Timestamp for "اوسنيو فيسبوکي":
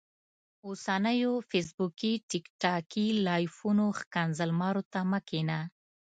0.67-2.13